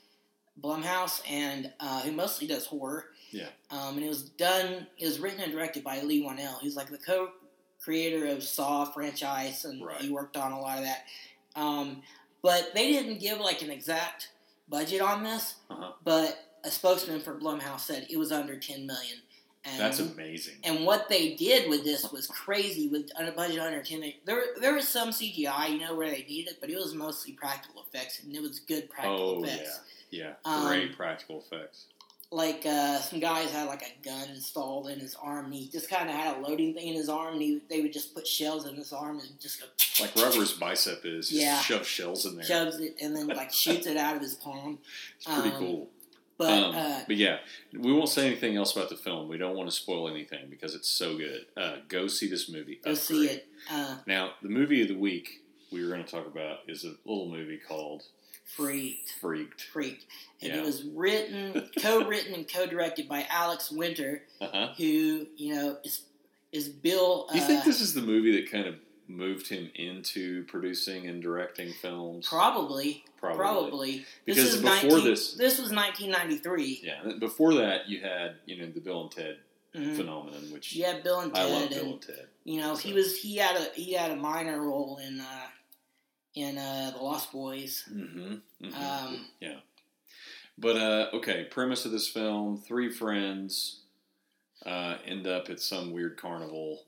Blumhouse, 0.63 1.21
and 1.31 1.73
uh, 1.81 2.01
who 2.03 2.13
mostly 2.13 2.47
does 2.47 2.67
horror. 2.67 3.07
Yeah. 3.31 3.49
Um, 3.71 3.97
and 3.97 4.05
it 4.05 4.09
was 4.09 4.23
done. 4.23 4.87
It 4.99 5.05
was 5.07 5.19
written 5.21 5.41
and 5.41 5.53
directed 5.53 5.85
by 5.85 6.01
Leigh 6.01 6.23
Whannell. 6.23 6.59
He's 6.61 6.77
like 6.77 6.89
the 6.91 6.99
co-creator 6.99 8.27
of 8.27 8.43
Saw 8.43 8.85
franchise, 8.87 9.65
and 9.65 9.85
Right. 9.85 10.01
he 10.01 10.11
worked 10.11 10.37
on 10.37 10.53
a 10.53 10.61
lot 10.61 10.79
of 10.79 10.85
that. 10.85 11.05
Um, 11.55 12.03
but 12.43 12.73
they 12.75 12.93
didn't 12.93 13.19
give 13.19 13.39
like 13.41 13.63
an 13.63 13.71
exact 13.71 14.31
budget 14.69 15.01
on 15.01 15.23
this. 15.25 15.57
Uh-huh. 15.71 15.93
But 16.05 16.39
a 16.65 16.71
spokesman 16.71 17.21
for 17.21 17.35
Blumhouse 17.39 17.81
said 17.81 18.07
it 18.11 18.17
was 18.17 18.33
under 18.33 18.57
ten 18.59 18.87
million. 18.87 19.19
And 19.69 19.81
That's 19.81 19.99
amazing. 19.99 20.55
and 20.63 20.87
what 20.87 21.09
they 21.09 21.35
did 21.35 21.69
with 21.69 21.83
this 21.83 22.13
was 22.13 22.29
crazy 22.29 22.87
with 22.87 23.11
a 23.19 23.33
budget 23.33 23.59
under 23.59 23.83
ten. 23.83 24.05
There, 24.25 24.41
there 24.61 24.75
was 24.75 24.87
some 24.87 25.09
CGI, 25.09 25.71
you 25.71 25.79
know, 25.81 25.97
where 25.97 26.09
they 26.09 26.23
needed 26.29 26.53
it, 26.53 26.59
but 26.61 26.71
it 26.71 26.77
was 26.77 26.95
mostly 26.95 27.33
practical 27.33 27.83
effects, 27.83 28.23
and 28.23 28.33
it 28.35 28.41
was 28.41 28.61
good 28.61 28.89
practical 28.89 29.41
Oh 29.41 29.43
effects. 29.45 29.63
yeah, 29.65 29.96
yeah, 30.11 30.33
Um, 30.45 30.67
great 30.67 30.97
practical 30.97 31.41
effects. 31.41 31.87
Like 32.33 32.67
uh, 32.67 32.99
some 32.99 33.21
guys 33.21 33.53
had 33.53 33.69
like 33.69 33.83
a 33.83 34.05
gun 34.05 34.29
installed 34.31 34.89
in 34.89 34.99
his 34.99 35.15
arm, 35.15 35.47
and 35.47 35.55
he 35.55 35.69
just 35.69 35.89
kind 35.89 36.11
of 36.11 36.17
had 36.17 36.37
a 36.37 36.41
loading 36.41 36.75
thing 36.75 36.89
in 36.89 36.95
his 36.95 37.09
arm, 37.09 37.35
and 37.35 37.43
he, 37.43 37.61
they 37.71 37.81
would 37.83 37.93
just 37.93 38.15
put 38.15 38.27
shells 38.27 38.67
in 38.67 38.75
his 38.75 38.93
arm 38.93 39.21
and 39.21 39.39
just 39.41 39.61
go 39.61 39.67
Like 40.01 40.15
rubber's 40.17 40.53
bicep 40.53 41.05
is, 41.05 41.29
just 41.29 41.41
Yeah. 41.41 41.61
shove 41.61 41.87
shells 41.87 42.27
in 42.27 42.37
there. 42.37 42.45
shoves 42.45 42.81
it, 42.81 42.97
and 43.01 43.15
then 43.15 43.29
like 43.29 43.53
shoots 43.53 43.87
it 43.87 43.97
out 43.97 44.17
of 44.17 44.23
his 44.23 44.35
palm. 44.35 44.79
It's 45.17 45.27
pretty 45.27 45.51
um, 45.51 45.59
cool. 45.59 45.89
But 46.37 46.51
Um, 46.53 46.75
uh, 46.75 47.01
But 47.07 47.17
yeah, 47.17 47.39
we 47.73 47.93
won't 47.93 48.09
say 48.09 48.27
anything 48.27 48.57
else 48.57 48.75
about 48.77 48.89
the 48.91 48.97
film. 48.97 49.29
We 49.29 49.39
don't 49.39 49.57
want 49.57 49.71
to 49.71 49.75
spoil 49.75 50.09
anything 50.09 50.49
because 50.51 50.75
it's 50.75 50.89
so 50.89 51.17
good. 51.17 51.47
Uh, 51.57 51.77
go 51.89 52.09
see 52.09 52.29
this 52.29 52.49
movie. 52.51 52.81
go 52.85 52.95
see 52.95 53.27
it. 53.29 53.47
Uh, 53.71 53.99
Now, 54.07 54.33
the 54.43 54.49
movie 54.51 54.83
of 54.83 54.89
the 54.89 54.99
week 54.99 55.43
we 55.73 55.83
were 55.83 55.91
going 55.91 56.05
to 56.05 56.11
talk 56.11 56.27
about 56.27 56.59
is 56.69 56.85
a 56.85 56.95
little 57.05 57.29
movie 57.29 57.59
called 57.59 58.03
freaked. 58.57 59.15
Freaked. 59.21 59.63
Freaked. 59.73 60.05
And 60.41 60.53
Yeah. 60.53 60.59
it 60.61 60.65
was 60.65 60.85
written, 60.85 61.69
co-written, 61.81 62.35
and 62.35 62.49
co-directed 62.51 63.09
by 63.09 63.27
Alex 63.31 63.71
Winter, 63.73 64.23
Uh-huh. 64.41 64.69
who 64.77 65.27
you 65.37 65.55
know 65.55 65.79
is 65.85 66.03
is 66.53 66.69
Bill. 66.69 67.27
Do 67.31 67.39
you 67.39 67.45
uh, 67.45 67.47
think 67.47 67.65
this 67.65 67.81
is 67.81 67.93
the 67.95 68.01
movie 68.03 68.41
that 68.41 68.51
kind 68.51 68.67
of 68.67 68.77
moved 69.09 69.49
him 69.49 69.71
into 69.75 70.45
producing 70.45 71.07
and 71.09 71.21
directing 71.23 71.73
films? 71.83 72.27
Probably, 72.29 73.05
Probably. 73.19 73.37
probably. 73.39 74.07
Because 74.25 74.53
this 74.53 74.57
before 74.63 74.91
19, 74.99 75.05
this- 75.05 75.35
this 75.35 75.59
was 75.59 75.71
1993. 75.73 76.81
Yeah. 76.83 77.13
Before 77.19 77.55
that, 77.55 77.89
you 77.89 78.01
had 78.01 78.37
you 78.47 78.57
know 78.59 78.71
the 78.71 78.81
Bill 78.81 79.03
and 79.03 79.11
Ted 79.11 79.39
Mhm. 79.77 79.97
phenomenon, 79.97 80.53
which 80.53 80.75
Yeah, 80.75 81.01
Bill 81.01 81.21
and 81.21 81.35
Ted. 81.35 81.47
I 81.47 81.53
love 81.53 81.63
and 81.63 81.71
Bill 81.71 81.93
and 81.93 82.03
Ted. 82.03 82.27
you 82.45 82.61
know 82.61 82.77
he 82.77 82.93
was 82.93 83.21
he 83.21 83.37
had 83.37 83.57
a 83.57 83.65
he 83.75 83.93
had 83.93 84.11
a 84.11 84.17
minor 84.17 84.61
role 84.61 84.99
in 84.99 85.21
uh, 85.21 85.47
in 86.35 86.59
uh, 86.59 86.93
the 86.97 87.03
Lost 87.03 87.33
Boys. 87.33 87.85
Mm-hmm. 87.93 88.75
Um, 88.75 89.27
yeah. 89.41 89.57
But 90.59 90.77
uh, 90.77 91.11
okay, 91.15 91.45
premise 91.45 91.85
of 91.85 91.93
this 91.93 92.09
film: 92.09 92.59
three 92.59 92.91
friends 92.91 93.81
uh, 94.65 94.97
end 95.05 95.27
up 95.27 95.51
at 95.51 95.61
some 95.61 95.93
weird 95.93 96.17
carnival 96.17 96.85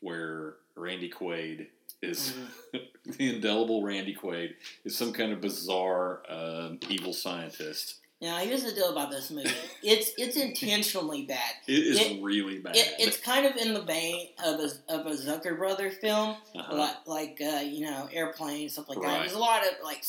where 0.00 0.54
Randy 0.74 1.10
Quaid 1.10 1.68
is 2.02 2.34
mhm. 2.72 2.80
the 3.16 3.34
indelible 3.34 3.82
Randy 3.82 4.14
Quaid 4.14 4.54
is 4.84 4.96
some 4.96 5.12
kind 5.12 5.32
of 5.32 5.40
bizarre 5.40 6.22
um, 6.28 6.78
evil 6.88 7.12
scientist. 7.12 8.00
Now 8.20 8.38
here's 8.38 8.64
the 8.64 8.72
deal 8.72 8.90
about 8.90 9.10
this 9.10 9.30
movie. 9.30 9.50
It's 9.82 10.10
it's 10.16 10.36
intentionally 10.36 11.24
bad. 11.26 11.52
It 11.66 11.72
is 11.72 12.00
It- 12.00 12.22
really 12.22 12.58
bad. 12.58 12.76
It, 12.76 12.94
it's 12.98 13.18
kind 13.18 13.44
of 13.46 13.56
in 13.56 13.74
the 13.74 13.82
vein 13.82 14.28
of 14.44 14.58
a 14.60 14.70
of 14.92 15.06
a 15.06 15.10
Zucker 15.10 15.56
brother 15.56 15.90
film. 15.90 16.36
Uh-huh. 16.56 16.74
like, 16.76 17.06
like 17.06 17.40
uh, 17.42 17.60
you 17.60 17.84
know, 17.84 18.08
airplane 18.12 18.68
stuff 18.70 18.88
like 18.88 19.00
that. 19.02 19.20
There's 19.20 19.34
a 19.34 19.38
lot 19.38 19.62
of 19.62 19.68
like 19.84 20.02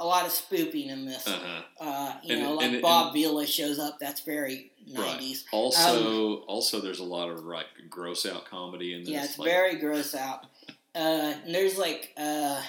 a 0.00 0.04
lot 0.06 0.24
of 0.24 0.32
spoofing 0.32 0.88
in 0.88 1.04
this. 1.06 1.26
Uh-huh. 1.26 1.62
Uh, 1.80 2.14
you 2.22 2.34
And- 2.34 2.42
know, 2.44 2.54
like 2.54 2.72
and- 2.72 2.82
Bob 2.82 3.12
Vila 3.12 3.46
shows 3.46 3.78
up. 3.78 3.98
That's 4.00 4.22
very 4.22 4.70
Right. 4.96 5.20
'90s. 5.20 5.44
Also, 5.52 6.36
also, 6.46 6.80
there's 6.80 7.00
a 7.00 7.04
lot 7.04 7.28
of 7.28 7.44
like 7.44 7.66
gross 7.90 8.24
out 8.24 8.46
comedy 8.46 8.94
in 8.94 9.00
this. 9.00 9.08
Um, 9.08 9.14
Yeah, 9.14 9.24
it's 9.24 9.38
like, 9.38 9.50
very 9.50 9.76
gross 9.76 10.14
out. 10.14 10.46
Uh, 10.94 11.34
and 11.44 11.54
there's 11.54 11.76
like 11.76 12.14
uh, 12.16 12.62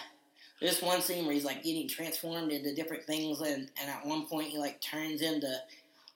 there's 0.62 0.82
one 0.82 1.02
scene 1.02 1.26
where 1.26 1.34
he's 1.34 1.46
like 1.46 1.64
getting 1.64 1.88
transformed 1.88 2.52
into 2.52 2.74
different 2.74 3.04
things, 3.04 3.40
and, 3.42 3.70
and 3.82 3.90
at 3.90 4.06
one 4.06 4.26
point 4.26 4.50
he 4.50 4.58
like 4.58 4.82
turns 4.82 5.22
into 5.22 5.54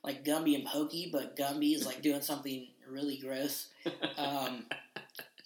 like 0.04 0.26
Gumby 0.26 0.56
and 0.56 0.66
Pokey, 0.66 1.10
but 1.12 1.36
Gumby 1.36 1.76
is 1.76 1.86
like 1.86 2.02
doing 2.02 2.22
something 2.22 2.68
really 2.90 3.18
gross 3.18 3.68
um, 4.18 4.66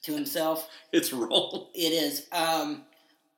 to 0.04 0.14
himself. 0.14 0.70
It's 0.92 1.14
wrong. 1.14 1.68
It 1.76 1.92
is. 1.92 2.28
Um, 2.32 2.84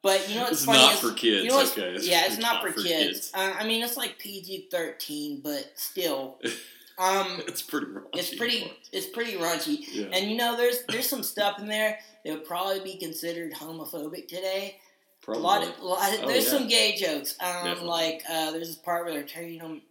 but 0.01 0.29
you 0.29 0.35
know 0.35 0.43
what's 0.43 0.53
It's 0.53 0.65
funny? 0.65 0.79
not 0.79 0.95
for 0.95 1.11
kids. 1.11 1.43
You 1.43 1.49
know 1.49 1.63
okay. 1.63 1.97
yeah, 2.01 2.23
it's 2.25 2.37
not, 2.37 2.61
for 2.61 2.71
kids. 2.71 3.31
Uh, 3.33 3.53
I 3.59 3.67
mean, 3.67 3.83
it's 3.83 3.97
like 3.97 4.17
PG 4.17 4.69
thirteen, 4.71 5.41
but 5.43 5.73
still, 5.75 6.37
um, 6.97 7.41
it's 7.47 7.61
pretty 7.61 7.87
raunchy. 7.87 8.05
it's 8.13 8.35
pretty 8.35 8.71
it's 8.93 9.07
pretty 9.07 9.33
raunchy. 9.33 9.79
Yeah. 9.91 10.05
And 10.13 10.31
you 10.31 10.37
know, 10.37 10.55
there's 10.55 10.83
there's 10.87 11.09
some 11.09 11.23
stuff 11.23 11.59
in 11.59 11.67
there 11.67 11.99
that 12.23 12.31
would 12.31 12.45
probably 12.45 12.79
be 12.79 12.97
considered 12.97 13.51
homophobic 13.53 14.27
today. 14.29 14.77
Probably. 15.21 15.41
A 15.41 15.45
lot 15.45 15.63
of, 15.67 15.79
a 15.79 15.85
lot 15.85 16.13
of- 16.13 16.23
Oh, 16.23 16.27
there's 16.27 16.45
yeah. 16.45 16.49
some 16.57 16.67
gay 16.67 16.95
jokes. 16.95 17.35
Um, 17.39 17.53
Definitely. 17.65 17.87
like 17.87 18.23
uh, 18.29 18.51
there's 18.51 18.67
this 18.67 18.77
part 18.77 19.05
where 19.05 19.13
they're 19.13 19.23
turning 19.23 19.59
him. 19.59 19.81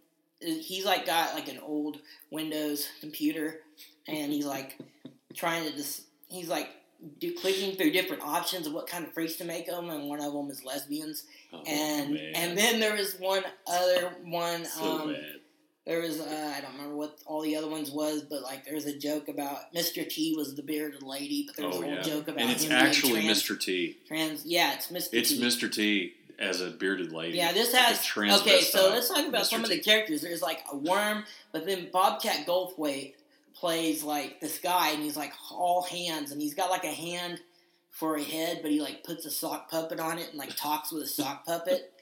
He's 0.41 0.85
like 0.85 1.05
got 1.05 1.33
like 1.33 1.47
an 1.49 1.59
old 1.61 1.99
Windows 2.31 2.87
computer, 3.01 3.61
and 4.07 4.31
he's 4.31 4.45
like 4.45 4.77
trying 5.35 5.69
to 5.69 5.75
just. 5.75 6.03
He's 6.27 6.47
like 6.47 6.69
do, 7.19 7.33
clicking 7.33 7.75
through 7.75 7.91
different 7.91 8.21
options 8.23 8.67
of 8.67 8.73
what 8.73 8.85
kind 8.87 9.05
of 9.05 9.13
freaks 9.13 9.35
to 9.37 9.45
make 9.45 9.65
them, 9.67 9.89
and 9.89 10.07
one 10.07 10.21
of 10.21 10.31
them 10.33 10.49
is 10.51 10.63
lesbians. 10.63 11.23
Oh, 11.51 11.63
And 11.65 12.13
man. 12.13 12.31
and 12.35 12.57
then 12.57 12.79
there 12.79 12.95
was 12.95 13.15
one 13.19 13.43
other 13.67 14.11
one. 14.25 14.65
so 14.65 14.83
um. 14.83 15.15
There 15.89 16.01
was 16.01 16.19
uh, 16.19 16.53
I 16.55 16.61
don't 16.61 16.73
remember 16.73 16.95
what 16.95 17.17
all 17.25 17.41
the 17.41 17.55
other 17.55 17.67
ones 17.67 17.89
was, 17.89 18.21
but 18.21 18.43
like 18.43 18.63
there 18.63 18.75
was 18.75 18.85
a 18.85 18.95
joke 18.95 19.27
about 19.27 19.73
Mr. 19.73 20.07
T 20.07 20.35
was 20.37 20.53
the 20.53 20.61
bearded 20.61 21.01
lady, 21.01 21.47
but 21.47 21.57
there 21.57 21.65
was 21.65 21.77
Oh 21.77 21.81
a 21.81 21.85
whole 21.85 21.95
yeah. 21.95 22.01
joke 22.03 22.27
about 22.27 22.39
and 22.39 22.51
it's 22.51 22.63
him 22.63 22.73
actually 22.73 23.23
trans, 23.23 23.41
Mr. 23.43 23.59
T. 23.59 23.97
Trans, 24.07 24.45
yeah, 24.45 24.75
it's 24.75 24.89
Mr. 24.89 25.09
It's 25.13 25.29
T. 25.31 25.41
Mr. 25.41 25.71
T 25.71 26.13
as 26.37 26.61
a 26.61 26.69
bearded 26.69 27.11
lady. 27.11 27.39
Yeah, 27.39 27.53
this 27.53 27.73
has 27.73 27.97
transvestite 28.05 28.41
okay. 28.41 28.61
So 28.61 28.89
let's 28.91 29.09
talk 29.09 29.27
about 29.27 29.45
Mr. 29.45 29.49
some 29.49 29.63
of 29.63 29.71
the 29.71 29.79
characters. 29.79 30.21
There's 30.21 30.43
like 30.43 30.63
a 30.71 30.77
worm, 30.77 31.23
but 31.51 31.65
then 31.65 31.87
Bobcat 31.91 32.45
Goldthwait 32.45 33.15
plays 33.55 34.03
like 34.03 34.39
this 34.41 34.59
guy, 34.59 34.91
and 34.91 35.01
he's 35.01 35.17
like 35.17 35.33
all 35.51 35.81
hands, 35.81 36.31
and 36.31 36.39
he's 36.39 36.53
got 36.53 36.69
like 36.69 36.83
a 36.83 36.93
hand 36.93 37.41
for 37.99 38.15
a 38.15 38.23
head, 38.23 38.59
but 38.61 38.71
he 38.71 38.79
like 38.81 39.03
puts 39.03 39.25
a 39.25 39.31
sock 39.31 39.69
puppet 39.69 39.99
on 39.99 40.17
it 40.17 40.29
and 40.29 40.37
like 40.37 40.55
talks 40.55 40.91
with 40.91 41.03
a 41.03 41.07
sock 41.07 41.45
puppet. 41.45 41.93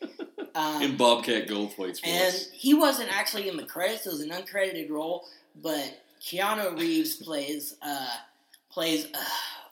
Um, 0.55 0.81
in 0.81 0.97
Bobcat 0.97 1.47
Goldthwait's 1.47 1.99
and 2.03 2.33
voice. 2.33 2.49
he 2.53 2.73
wasn't 2.73 3.15
actually 3.15 3.49
in 3.49 3.57
the 3.57 3.65
credits; 3.65 4.05
it 4.05 4.11
was 4.11 4.21
an 4.21 4.29
uncredited 4.29 4.89
role. 4.89 5.25
But 5.61 6.01
Keanu 6.21 6.77
Reeves 6.79 7.15
plays 7.23 7.75
uh, 7.81 8.07
plays 8.69 9.05
uh, 9.13 9.17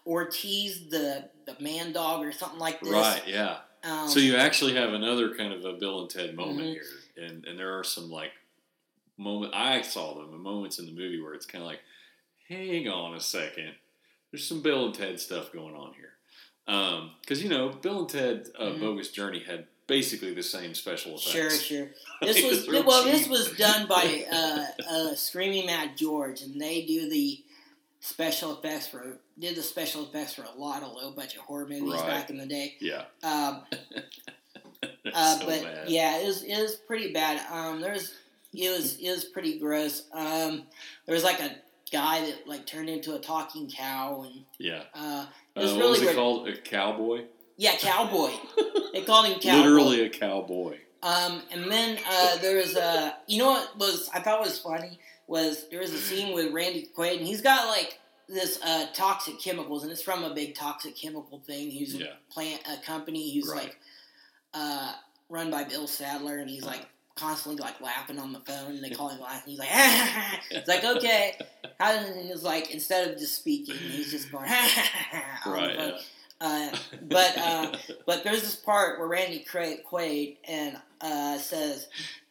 Ortiz, 0.05 0.89
the 0.89 1.29
the 1.45 1.55
man 1.59 1.91
dog, 1.93 2.23
or 2.25 2.31
something 2.31 2.59
like 2.59 2.81
this. 2.81 2.91
Right, 2.91 3.23
yeah. 3.27 3.57
Um, 3.83 4.07
so 4.09 4.19
you 4.19 4.35
actually 4.35 4.73
have 4.75 4.93
another 4.93 5.35
kind 5.35 5.53
of 5.53 5.63
a 5.63 5.73
Bill 5.73 6.01
and 6.01 6.09
Ted 6.09 6.35
moment 6.35 6.59
Mhm. 6.67 6.73
here, 6.73 7.25
and 7.27 7.45
and 7.45 7.57
there 7.59 7.77
are 7.77 7.83
some 7.83 8.09
like 8.09 8.31
moment 9.17 9.53
I 9.55 9.81
saw 9.81 10.15
them, 10.15 10.31
the 10.31 10.37
moments 10.37 10.79
in 10.79 10.85
the 10.87 10.91
movie 10.91 11.21
where 11.21 11.33
it's 11.33 11.45
kind 11.45 11.61
of 11.63 11.67
like, 11.67 11.79
hang 12.49 12.87
on 12.89 13.15
a 13.15 13.19
second, 13.19 13.73
there's 14.31 14.45
some 14.47 14.61
Bill 14.61 14.87
and 14.87 14.93
Ted 14.93 15.19
stuff 15.19 15.53
going 15.53 15.73
on 15.75 15.93
here, 15.93 16.13
because 16.65 17.43
you 17.43 17.49
know 17.49 17.69
Bill 17.69 17.99
and 17.99 18.09
Ted 18.09 18.47
uh, 18.57 18.63
Mhm. 18.71 18.79
Bogus 18.79 19.09
Journey 19.11 19.39
had 19.39 19.67
basically 19.87 20.33
the 20.33 20.41
same 20.43 20.73
special 20.73 21.15
effects. 21.15 21.31
sure. 21.31 21.49
Sure. 21.51 21.89
This 22.21 22.41
was 22.43 22.67
well. 22.85 23.03
This 23.03 23.27
was 23.27 23.51
done 23.57 23.87
by 23.87 24.25
uh, 24.31 24.65
uh, 24.89 25.15
Screaming 25.15 25.65
Mad 25.67 25.97
George, 25.97 26.41
and 26.41 26.59
they 26.59 26.85
do 26.85 27.09
the 27.09 27.43
special 27.99 28.57
effects 28.57 28.87
for 28.87 29.17
did 29.37 29.55
the 29.55 29.61
special 29.61 30.03
effects 30.05 30.33
for 30.33 30.43
a 30.43 30.57
lot 30.57 30.81
of 30.81 30.93
low 30.93 31.11
budget 31.11 31.41
horror 31.41 31.67
movies 31.67 31.93
Right. 31.93 32.07
back 32.07 32.29
in 32.29 32.37
the 32.37 32.45
day. 32.45 32.75
Yeah, 32.79 33.03
Um, 33.21 33.63
uh, 35.13 35.39
so 35.39 35.45
but 35.45 35.63
bad. 35.63 35.89
yeah, 35.89 36.19
it 36.19 36.25
was 36.25 36.43
it 36.43 36.57
was 36.61 36.75
pretty 36.75 37.11
bad. 37.11 37.41
Um, 37.51 37.81
there 37.81 37.91
was 37.93 38.13
it 38.53 38.69
was 38.69 38.97
it 38.97 39.09
was 39.09 39.25
pretty 39.25 39.59
gross. 39.59 40.03
Um, 40.13 40.63
there 41.05 41.13
was 41.15 41.23
like 41.23 41.39
a 41.41 41.55
guy 41.91 42.21
that 42.25 42.47
like 42.47 42.65
turned 42.65 42.89
into 42.89 43.13
a 43.15 43.19
talking 43.19 43.69
cow, 43.69 44.23
and 44.25 44.45
yeah. 44.57 44.83
uh, 44.93 45.25
it 45.55 45.59
Uh, 45.59 45.63
was 45.63 45.71
what 45.73 45.79
really 45.79 45.89
was 45.91 46.01
it 46.01 46.15
called? 46.15 46.47
A 46.47 46.57
cowboy? 46.57 47.25
Yeah, 47.57 47.75
cowboy. 47.77 48.31
they 48.93 49.01
called 49.03 49.27
him 49.27 49.39
cowboy. 49.39 49.57
Literally 49.69 50.01
a 50.05 50.09
cowboy. 50.09 50.77
Um, 51.03 51.41
and 51.51 51.71
then 51.71 51.99
uh, 52.09 52.37
there 52.37 52.57
was 52.57 52.75
a, 52.75 53.15
you 53.27 53.37
know 53.37 53.51
what 53.51 53.77
was 53.77 54.09
I 54.13 54.19
thought 54.21 54.39
was 54.41 54.57
funny 54.59 54.99
was 55.27 55.67
there 55.69 55.79
was 55.79 55.91
a 55.93 55.97
scene 55.99 56.33
with 56.33 56.51
Randy 56.51 56.89
Quaid, 56.97 57.17
and 57.17 57.27
he's 57.27 57.41
got 57.41 57.67
like 57.67 57.99
this 58.27 58.59
uh, 58.63 58.87
toxic 58.93 59.39
chemicals, 59.39 59.83
and 59.83 59.91
it's 59.91 60.01
from 60.01 60.23
a 60.23 60.33
big 60.33 60.55
toxic 60.55 60.95
chemical 60.97 61.39
thing. 61.45 61.69
He's 61.69 61.93
Yeah. 61.95 62.07
a 62.29 62.33
plant 62.33 62.61
a 62.67 62.83
company 62.83 63.33
who's 63.35 63.47
Right. 63.47 63.65
like 63.65 63.79
uh, 64.53 64.93
run 65.29 65.51
by 65.51 65.63
Bill 65.63 65.87
Sadler, 65.87 66.37
and 66.39 66.49
he's 66.49 66.65
like 66.65 66.87
constantly 67.15 67.61
like 67.61 67.79
laughing 67.81 68.19
on 68.19 68.33
the 68.33 68.39
phone. 68.41 68.71
And 68.71 68.83
they 68.83 68.89
call 68.89 69.09
him 69.09 69.21
laughing. 69.21 69.51
He's 69.51 69.59
like, 69.59 69.69
it's 70.51 70.67
like 70.67 70.83
okay. 70.83 71.37
How 71.79 71.91
and 71.91 72.29
it's 72.29 72.43
like 72.43 72.71
instead 72.71 73.09
of 73.09 73.17
just 73.17 73.35
speaking, 73.35 73.75
he's 73.75 74.11
just 74.11 74.31
going 74.31 74.49
the 75.45 75.49
Right. 75.51 75.75
Yeah. 75.77 75.97
Uh, 76.41 76.69
but 77.03 77.37
uh, 77.37 77.71
but 78.05 78.23
there's 78.23 78.41
this 78.41 78.55
part 78.55 78.99
where 78.99 79.07
Randy 79.07 79.39
Cra- 79.39 79.77
Quaid 79.89 80.37
and 80.47 80.77
uh, 81.01 81.37
says, 81.37 81.87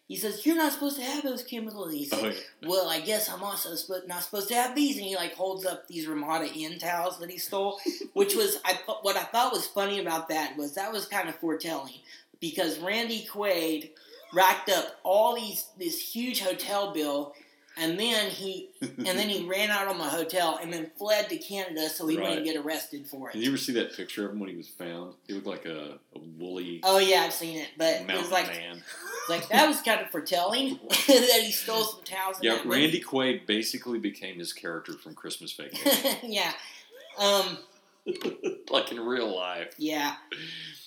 he 0.06 0.16
says, 0.16 0.44
"You're 0.44 0.56
not 0.56 0.72
supposed 0.72 0.96
to 0.96 1.02
have 1.02 1.24
those 1.24 1.42
chemicals." 1.42 1.88
And 1.88 1.96
he 1.96 2.04
says, 2.04 2.20
Oh, 2.22 2.26
yeah. 2.26 2.68
"Well, 2.68 2.88
I 2.88 3.00
guess 3.00 3.30
I'm 3.30 3.42
also 3.42 3.74
sp- 3.80 4.06
not 4.06 4.22
supposed 4.22 4.48
to 4.48 4.54
have 4.54 4.74
these." 4.74 4.96
And 4.96 5.06
he 5.06 5.16
like 5.16 5.34
holds 5.34 5.64
up 5.64 5.88
these 5.88 6.06
Ramada 6.06 6.46
Inn 6.52 6.78
towels 6.78 7.18
that 7.20 7.30
he 7.30 7.38
stole, 7.38 7.80
which 8.12 8.34
was 8.34 8.58
I 8.64 8.78
what 9.02 9.16
I 9.16 9.22
thought 9.24 9.52
was 9.52 9.66
funny 9.66 10.00
about 10.00 10.28
that 10.28 10.56
was 10.56 10.74
that 10.74 10.92
was 10.92 11.06
kind 11.06 11.28
of 11.28 11.36
foretelling 11.36 11.94
because 12.40 12.78
Randy 12.78 13.26
Quaid 13.30 13.90
racked 14.34 14.68
up 14.70 14.98
all 15.02 15.34
these 15.34 15.66
this 15.78 16.14
huge 16.14 16.40
hotel 16.40 16.92
bill. 16.92 17.34
And 17.76 17.98
then 17.98 18.30
he 18.30 18.70
and 18.80 19.04
then 19.04 19.28
he 19.28 19.48
ran 19.48 19.70
out 19.70 19.88
on 19.88 19.98
the 19.98 20.04
hotel 20.04 20.60
and 20.62 20.72
then 20.72 20.90
fled 20.96 21.28
to 21.30 21.36
Canada 21.38 21.88
so 21.88 22.06
he 22.06 22.16
wouldn't 22.16 22.44
get 22.44 22.56
arrested 22.56 23.06
for 23.06 23.30
it. 23.30 23.32
Did 23.32 23.42
you 23.42 23.48
ever 23.48 23.56
see 23.56 23.72
that 23.72 23.96
picture 23.96 24.26
of 24.26 24.32
him 24.32 24.38
when 24.38 24.48
he 24.48 24.56
was 24.56 24.68
found? 24.68 25.14
He 25.26 25.32
looked 25.32 25.46
like 25.46 25.66
a, 25.66 25.98
a 26.14 26.18
woolly 26.38 26.80
Oh 26.84 26.98
yeah, 26.98 27.22
I've 27.22 27.32
seen 27.32 27.58
it, 27.58 27.70
but 27.76 28.02
it 28.02 28.16
was 28.16 28.30
like 28.30 28.46
man. 28.46 28.82
like 29.28 29.48
that 29.48 29.66
was 29.66 29.80
kind 29.80 30.00
of 30.00 30.10
foretelling 30.10 30.78
that 30.88 31.40
he 31.42 31.50
stole 31.50 31.82
some 31.82 32.04
towels. 32.04 32.36
Yeah. 32.40 32.60
Randy 32.64 33.00
Quaid 33.00 33.46
basically 33.46 33.98
became 33.98 34.38
his 34.38 34.52
character 34.52 34.92
from 34.92 35.14
Christmas 35.14 35.52
Vacation, 35.52 36.30
yeah, 36.30 36.52
um, 37.18 37.58
like 38.70 38.92
in 38.92 39.00
real 39.00 39.34
life. 39.34 39.74
yeah, 39.78 40.16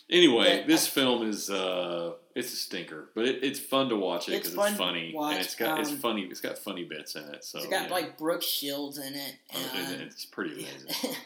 Anyway, 0.10 0.60
But 0.60 0.68
this 0.68 0.88
I- 0.88 0.90
film 0.92 1.30
is 1.30 1.50
uh, 1.50 2.14
it's 2.34 2.54
a 2.54 2.56
stinker, 2.56 3.10
but 3.14 3.26
it, 3.26 3.44
it's 3.44 3.60
fun 3.60 3.90
to 3.90 3.96
watch 3.98 4.30
it 4.30 4.34
It's 4.36 4.50
because 4.50 4.56
fun 4.56 4.70
it's 4.70 4.78
funny 4.78 5.12
watch, 5.14 5.34
and 5.36 5.44
it's 5.44 5.56
got 5.56 5.80
it's 5.80 5.92
um, 5.92 5.98
funny. 5.98 6.22
It's 6.24 6.40
got 6.40 6.58
funny 6.58 6.86
bits 6.86 7.16
in 7.16 7.24
it, 7.24 7.44
so 7.44 7.58
it's 7.58 7.68
got 7.68 7.88
yeah. 7.88 7.94
like 7.94 8.18
Brooke 8.18 8.44
Shields 8.44 8.98
in 9.00 9.14
it. 9.14 9.36
Uh, 9.54 9.58
and 9.76 10.02
uh, 10.02 10.06
it's 10.06 10.26
pretty 10.26 10.54
amazing. 10.54 11.16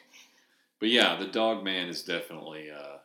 But 0.80 0.90
yeah, 0.90 1.16
the 1.16 1.28
Dog 1.28 1.64
Man 1.64 1.90
is 1.90 2.02
definitely 2.02 2.72
uh, 2.72 2.98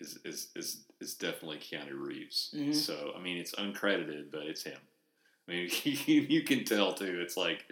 is, 0.00 0.18
is 0.24 0.48
is 0.56 0.78
is 1.00 1.14
definitely 1.14 1.58
Keanu 1.58 1.92
Reeves. 1.96 2.52
Mhm. 2.52 2.74
So 2.74 3.12
I 3.16 3.20
mean, 3.20 3.36
it's 3.36 3.54
uncredited, 3.54 4.32
but 4.32 4.42
it's 4.42 4.64
him. 4.64 4.80
I 5.48 5.52
mean, 5.52 5.70
you 5.84 6.42
can 6.42 6.64
tell 6.64 6.92
too. 6.92 7.20
It's 7.22 7.36
like, 7.36 7.64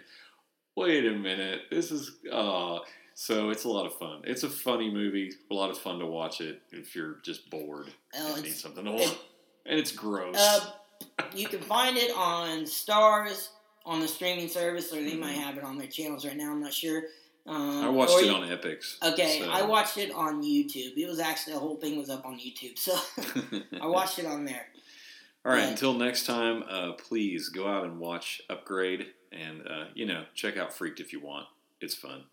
wait 0.77 1.05
a 1.05 1.11
minute, 1.11 1.63
this 1.69 1.91
is 1.91 2.11
uh. 2.31 2.79
So 3.15 3.49
it's 3.51 3.63
a 3.65 3.69
lot 3.69 3.85
of 3.85 3.93
fun. 3.97 4.21
It's 4.23 4.43
a 4.43 4.49
funny 4.49 4.89
movie. 4.91 5.31
A 5.51 5.53
lot 5.53 5.69
of 5.69 5.77
fun 5.77 5.99
to 5.99 6.05
watch 6.05 6.41
it 6.41 6.61
if 6.71 6.95
you're 6.95 7.17
just 7.23 7.49
bored 7.49 7.93
Oh, 8.15 8.27
and 8.33 8.35
need 8.37 8.47
it's- 8.49 8.61
something 8.61 8.83
to 8.85 8.91
it- 8.91 8.99
watch. 9.07 9.17
And 9.65 9.79
it's 9.79 9.91
gross. 9.91 10.35
uh, 10.37 10.71
you 11.35 11.47
can 11.47 11.61
find 11.61 11.95
it 11.97 12.11
on 12.15 12.63
Starz 12.63 13.49
on 13.85 13.99
the 13.99 14.07
streaming 14.07 14.47
service, 14.49 14.91
or 14.93 15.01
they 15.01 15.15
might 15.15 15.35
Mhm. 15.35 15.41
have 15.43 15.57
it 15.57 15.63
on 15.63 15.77
their 15.77 15.87
channels 15.87 16.25
right 16.25 16.35
now. 16.35 16.51
I'm 16.51 16.61
not 16.61 16.73
sure. 16.73 17.03
Um, 17.45 17.83
I 17.83 17.89
watched 17.89 18.17
it 18.19 18.25
you- 18.25 18.31
on 18.31 18.47
Epix. 18.47 19.01
Okay, 19.03 19.39
so- 19.39 19.49
I 19.49 19.61
watched 19.63 19.97
it 19.97 20.11
on 20.11 20.41
YouTube. 20.41 20.97
It 20.97 21.05
was 21.07 21.19
actually 21.19 21.53
the 21.53 21.59
whole 21.59 21.75
thing 21.75 21.97
was 21.97 22.09
up 22.09 22.25
on 22.25 22.39
YouTube, 22.39 22.77
so 22.79 22.97
I 23.81 23.85
watched 23.87 24.19
it 24.19 24.25
on 24.25 24.45
there. 24.45 24.67
All 25.45 25.51
right, 25.51 25.59
Yeah. 25.63 25.69
until 25.71 25.93
next 25.93 26.25
time, 26.25 26.63
uh, 26.69 26.93
please 26.93 27.49
go 27.49 27.67
out 27.67 27.83
and 27.83 27.99
watch 27.99 28.41
Upgrade 28.49 29.13
and, 29.33 29.67
uh, 29.67 29.85
you 29.93 30.05
know, 30.05 30.25
check 30.33 30.55
out 30.57 30.73
Freaked 30.73 31.01
if 31.01 31.11
you 31.11 31.19
want. 31.19 31.47
It's 31.81 31.95
fun. 31.95 32.23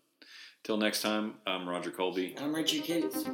Till 0.63 0.77
next 0.77 1.01
time, 1.01 1.35
I'm 1.47 1.67
Roger 1.67 1.89
Colby. 1.89 2.35
I'm 2.39 2.53
Richard 2.53 2.83
Coots. 2.85 3.25